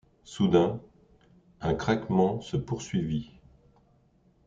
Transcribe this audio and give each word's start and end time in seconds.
Soudain, 0.23 0.81
un 1.61 1.75
craquement 1.75 2.41
se 2.41 2.57
produisit. 2.57 3.29